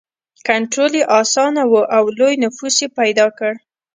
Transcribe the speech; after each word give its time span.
کنټرول 0.47 0.91
یې 0.99 1.03
اسانه 1.19 1.63
و 1.67 1.73
او 1.97 2.03
لوی 2.17 2.35
نفوس 2.43 2.75
یې 2.83 2.89
پیدا 2.99 3.27
کړ. 3.37 3.53